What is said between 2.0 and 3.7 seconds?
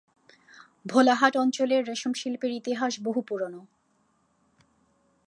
শিল্পের ইতিহাস বহু পুরানো।